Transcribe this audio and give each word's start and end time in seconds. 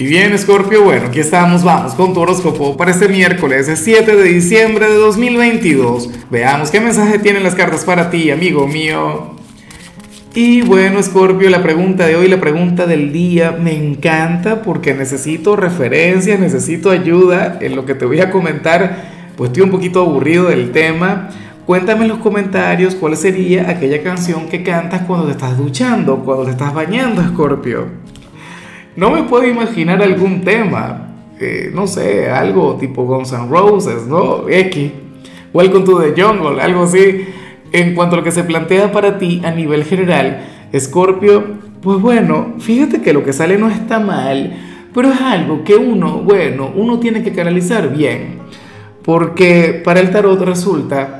Y 0.00 0.06
bien, 0.06 0.38
Scorpio, 0.38 0.84
bueno, 0.84 1.08
aquí 1.08 1.18
estamos, 1.18 1.64
vamos 1.64 1.94
con 1.94 2.14
tu 2.14 2.20
horóscopo 2.20 2.76
para 2.76 2.92
este 2.92 3.08
miércoles 3.08 3.68
7 3.74 4.14
de 4.14 4.22
diciembre 4.22 4.86
de 4.86 4.94
2022. 4.94 6.08
Veamos 6.30 6.70
qué 6.70 6.80
mensaje 6.80 7.18
tienen 7.18 7.42
las 7.42 7.56
cartas 7.56 7.84
para 7.84 8.08
ti, 8.08 8.30
amigo 8.30 8.68
mío. 8.68 9.34
Y 10.36 10.62
bueno, 10.62 11.02
Scorpio, 11.02 11.50
la 11.50 11.64
pregunta 11.64 12.06
de 12.06 12.14
hoy, 12.14 12.28
la 12.28 12.38
pregunta 12.38 12.86
del 12.86 13.12
día, 13.12 13.58
me 13.60 13.74
encanta 13.74 14.62
porque 14.62 14.94
necesito 14.94 15.56
referencias, 15.56 16.38
necesito 16.38 16.92
ayuda 16.92 17.58
en 17.60 17.74
lo 17.74 17.84
que 17.84 17.96
te 17.96 18.04
voy 18.04 18.20
a 18.20 18.30
comentar, 18.30 19.32
pues 19.36 19.48
estoy 19.48 19.64
un 19.64 19.70
poquito 19.72 20.02
aburrido 20.02 20.44
del 20.44 20.70
tema. 20.70 21.30
Cuéntame 21.66 22.02
en 22.02 22.10
los 22.10 22.18
comentarios 22.18 22.94
cuál 22.94 23.16
sería 23.16 23.68
aquella 23.68 24.00
canción 24.04 24.48
que 24.48 24.62
cantas 24.62 25.02
cuando 25.08 25.26
te 25.26 25.32
estás 25.32 25.58
duchando, 25.58 26.18
cuando 26.24 26.44
te 26.44 26.52
estás 26.52 26.72
bañando, 26.72 27.20
Scorpio. 27.30 28.06
No 28.98 29.12
me 29.12 29.22
puedo 29.22 29.46
imaginar 29.46 30.02
algún 30.02 30.40
tema, 30.40 31.06
eh, 31.38 31.70
no 31.72 31.86
sé, 31.86 32.28
algo 32.28 32.74
tipo 32.80 33.04
Guns 33.04 33.32
N' 33.32 33.48
Roses, 33.48 34.08
¿no? 34.08 34.48
X, 34.48 34.90
Welcome 35.52 35.84
to 35.84 36.00
the 36.00 36.20
Jungle, 36.20 36.60
algo 36.60 36.82
así. 36.82 37.28
En 37.70 37.94
cuanto 37.94 38.16
a 38.16 38.18
lo 38.18 38.24
que 38.24 38.32
se 38.32 38.42
plantea 38.42 38.90
para 38.90 39.16
ti 39.16 39.40
a 39.44 39.52
nivel 39.52 39.84
general, 39.84 40.40
Scorpio, 40.76 41.44
pues 41.80 42.00
bueno, 42.00 42.54
fíjate 42.58 43.00
que 43.00 43.12
lo 43.12 43.22
que 43.22 43.32
sale 43.32 43.56
no 43.56 43.70
está 43.70 44.00
mal, 44.00 44.56
pero 44.92 45.12
es 45.12 45.20
algo 45.20 45.62
que 45.62 45.76
uno, 45.76 46.22
bueno, 46.22 46.72
uno 46.74 46.98
tiene 46.98 47.22
que 47.22 47.32
canalizar 47.32 47.94
bien. 47.96 48.40
Porque 49.04 49.80
para 49.84 50.00
el 50.00 50.10
tarot 50.10 50.40
resulta 50.40 51.17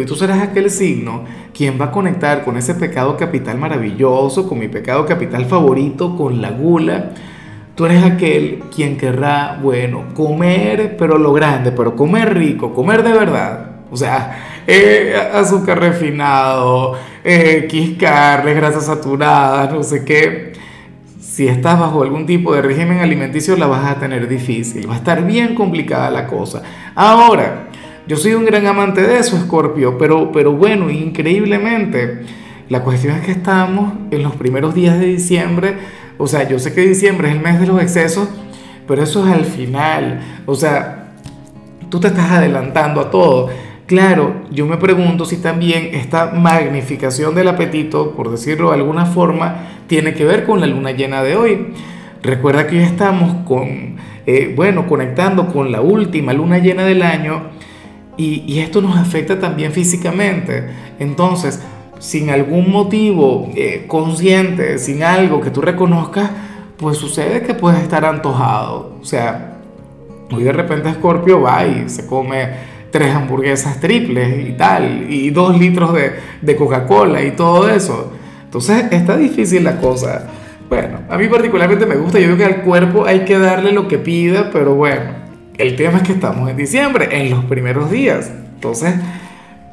que 0.00 0.06
tú 0.06 0.16
serás 0.16 0.40
aquel 0.40 0.70
signo 0.70 1.24
quien 1.54 1.80
va 1.80 1.86
a 1.86 1.90
conectar 1.90 2.44
con 2.44 2.56
ese 2.56 2.74
pecado 2.74 3.16
capital 3.16 3.58
maravilloso, 3.58 4.48
con 4.48 4.58
mi 4.58 4.68
pecado 4.68 5.06
capital 5.06 5.46
favorito, 5.46 6.16
con 6.16 6.42
la 6.42 6.50
gula. 6.50 7.12
Tú 7.74 7.86
eres 7.86 8.04
aquel 8.04 8.64
quien 8.74 8.96
querrá, 8.96 9.58
bueno, 9.62 10.04
comer, 10.14 10.96
pero 10.96 11.18
lo 11.18 11.32
grande, 11.32 11.72
pero 11.72 11.94
comer 11.94 12.34
rico, 12.34 12.72
comer 12.72 13.02
de 13.02 13.12
verdad. 13.12 13.70
O 13.90 13.96
sea, 13.96 14.62
eh, 14.66 15.14
azúcar 15.32 15.78
refinado, 15.78 16.94
eh, 17.22 17.68
grasas 17.98 18.86
saturadas, 18.86 19.72
no 19.72 19.82
sé 19.82 20.04
qué. 20.04 20.52
Si 21.20 21.46
estás 21.46 21.78
bajo 21.78 22.02
algún 22.02 22.24
tipo 22.24 22.54
de 22.54 22.62
régimen 22.62 23.00
alimenticio, 23.00 23.56
la 23.56 23.66
vas 23.66 23.84
a 23.84 23.98
tener 23.98 24.26
difícil. 24.26 24.88
Va 24.88 24.94
a 24.94 24.96
estar 24.96 25.24
bien 25.24 25.54
complicada 25.54 26.10
la 26.10 26.26
cosa. 26.26 26.62
Ahora, 26.94 27.68
yo 28.06 28.16
soy 28.16 28.34
un 28.34 28.44
gran 28.44 28.66
amante 28.66 29.02
de 29.02 29.18
eso, 29.18 29.36
Scorpio, 29.36 29.98
pero, 29.98 30.30
pero 30.30 30.52
bueno, 30.52 30.90
increíblemente, 30.90 32.22
la 32.68 32.82
cuestión 32.82 33.16
es 33.16 33.24
que 33.24 33.32
estamos 33.32 33.94
en 34.10 34.22
los 34.22 34.34
primeros 34.36 34.74
días 34.74 34.98
de 34.98 35.06
diciembre, 35.06 35.76
o 36.16 36.26
sea, 36.26 36.48
yo 36.48 36.58
sé 36.58 36.72
que 36.72 36.82
diciembre 36.82 37.28
es 37.28 37.34
el 37.34 37.40
mes 37.40 37.60
de 37.60 37.66
los 37.66 37.82
excesos, 37.82 38.28
pero 38.86 39.02
eso 39.02 39.26
es 39.26 39.34
al 39.34 39.44
final, 39.44 40.20
o 40.46 40.54
sea, 40.54 41.14
tú 41.90 41.98
te 41.98 42.08
estás 42.08 42.30
adelantando 42.30 43.00
a 43.00 43.10
todo. 43.10 43.48
Claro, 43.86 44.42
yo 44.50 44.66
me 44.66 44.76
pregunto 44.76 45.24
si 45.24 45.36
también 45.36 45.90
esta 45.92 46.32
magnificación 46.32 47.34
del 47.34 47.48
apetito, 47.48 48.12
por 48.12 48.30
decirlo 48.30 48.70
de 48.70 48.76
alguna 48.76 49.06
forma, 49.06 49.68
tiene 49.86 50.14
que 50.14 50.24
ver 50.24 50.44
con 50.44 50.60
la 50.60 50.66
luna 50.66 50.92
llena 50.92 51.22
de 51.22 51.36
hoy. 51.36 51.68
Recuerda 52.22 52.66
que 52.66 52.78
hoy 52.78 52.82
estamos 52.82 53.44
con, 53.46 53.96
eh, 54.26 54.52
bueno, 54.56 54.88
conectando 54.88 55.48
con 55.48 55.70
la 55.70 55.80
última 55.80 56.32
luna 56.32 56.58
llena 56.58 56.84
del 56.84 57.02
año 57.02 57.42
y, 58.16 58.58
esto 58.60 58.80
nos 58.80 58.96
afecta 58.96 59.38
también 59.38 59.72
físicamente. 59.72 60.66
Entonces, 60.98 61.60
sin 61.98 62.30
algún 62.30 62.70
motivo 62.70 63.50
eh, 63.54 63.84
consciente, 63.86 64.78
sin 64.78 65.02
algo 65.02 65.40
que 65.40 65.50
tú 65.50 65.60
reconozcas, 65.60 66.30
pues 66.76 66.98
sucede 66.98 67.42
que 67.42 67.54
puedes 67.54 67.80
estar 67.82 68.04
antojado. 68.04 68.96
O 69.00 69.04
sea, 69.04 69.58
hoy 70.30 70.44
de 70.44 70.52
repente 70.52 70.92
Scorpio 70.94 71.40
va 71.40 71.66
y 71.66 71.88
se 71.88 72.06
come 72.06 72.76
tres 72.90 73.14
hamburguesas 73.14 73.80
triples 73.80 74.48
y 74.48 74.52
tal, 74.52 75.06
y 75.10 75.30
dos 75.30 75.58
litros 75.58 75.92
de, 76.40 76.56
Coca-Cola 76.56 77.22
y 77.22 77.32
todo 77.32 77.68
eso. 77.68 78.12
Entonces 78.44 78.86
está 78.90 79.16
difícil 79.16 79.64
la 79.64 79.78
cosa. 79.78 80.28
Bueno, 80.68 81.00
a 81.08 81.16
mí 81.16 81.28
particularmente 81.28 81.86
me 81.86 81.96
gusta, 81.96 82.18
yo 82.18 82.26
creo 82.26 82.38
que 82.38 82.44
al 82.44 82.62
cuerpo 82.62 83.04
hay 83.04 83.20
que 83.20 83.38
darle 83.38 83.72
lo 83.72 83.86
que 83.86 83.98
pida, 83.98 84.50
pero 84.52 84.74
bueno, 84.74 85.25
el 85.58 85.76
tema 85.76 85.98
es 85.98 86.02
que 86.04 86.12
estamos 86.12 86.48
en 86.50 86.56
diciembre, 86.56 87.08
en 87.10 87.30
los 87.30 87.44
primeros 87.44 87.90
días. 87.90 88.30
Entonces, 88.54 88.94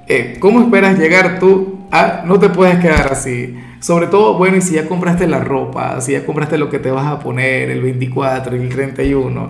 eh, 0.08 0.38
¿cómo 0.40 0.62
esperas 0.62 0.98
llegar 0.98 1.40
tú 1.40 1.80
a... 1.92 2.24
No 2.26 2.40
te 2.40 2.50
puedes 2.50 2.78
quedar 2.80 3.12
así. 3.12 3.58
Sobre 3.80 4.08
todo, 4.08 4.38
bueno, 4.38 4.58
y 4.58 4.62
si 4.62 4.76
ya 4.76 4.88
compraste 4.88 5.28
la 5.28 5.40
ropa, 5.40 6.00
si 6.02 6.14
ya 6.14 6.26
compraste 6.26 6.58
lo 6.58 6.70
que 6.70 6.80
te 6.80 6.90
vas 6.90 7.08
a 7.08 7.20
poner 7.20 7.70
el 7.70 7.82
24 7.82 8.56
y 8.56 8.60
el 8.60 8.70
31, 8.70 9.50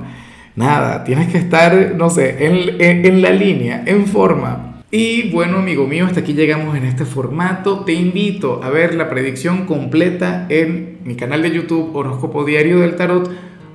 nada, 0.55 1.03
tienes 1.03 1.31
que 1.31 1.37
estar, 1.37 1.93
no 1.95 2.09
sé, 2.09 2.37
en 2.39 3.21
la 3.21 3.29
línea, 3.29 3.83
en 3.85 4.07
forma. 4.07 4.73
Y 4.95 5.31
bueno, 5.31 5.57
amigo 5.57 5.87
mío, 5.87 6.05
hasta 6.05 6.19
aquí 6.19 6.33
llegamos 6.33 6.77
en 6.77 6.85
este 6.85 7.03
formato. 7.03 7.79
Te 7.79 7.93
invito 7.93 8.61
a 8.63 8.69
ver 8.69 8.93
la 8.93 9.09
predicción 9.09 9.65
completa 9.65 10.45
en 10.49 10.99
mi 11.03 11.15
canal 11.15 11.41
de 11.41 11.49
YouTube 11.49 11.95
Horóscopo 11.95 12.45
Diario 12.45 12.79
del 12.79 12.95
Tarot 12.95 13.27